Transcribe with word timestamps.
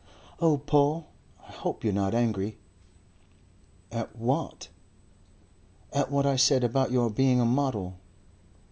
"Oh, 0.39 0.57
Paul, 0.57 1.05
I 1.47 1.51
hope 1.51 1.83
you're 1.83 1.93
not 1.93 2.15
angry." 2.15 2.57
"At 3.91 4.15
what?" 4.15 4.69
"At 5.93 6.09
what 6.09 6.25
I 6.25 6.37
said 6.37 6.63
about 6.63 6.89
your 6.91 7.11
being 7.11 7.39
a 7.39 7.45
model." 7.45 7.99